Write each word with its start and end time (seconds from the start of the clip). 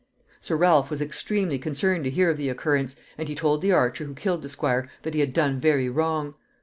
Sir 0.39 0.55
Ralph 0.57 0.89
was 0.89 0.99
extremely 0.99 1.59
concerned 1.59 2.05
to 2.05 2.09
hear 2.09 2.31
of 2.31 2.37
the 2.37 2.49
occurrence, 2.49 2.95
and 3.19 3.29
he 3.29 3.35
told 3.35 3.61
the 3.61 3.71
archer 3.71 4.03
who 4.05 4.15
killed 4.15 4.41
the 4.41 4.49
squire 4.49 4.89
that 5.03 5.13
he 5.13 5.19
had 5.19 5.31
done 5.31 5.59
very 5.59 5.89
wrong. 5.89 6.33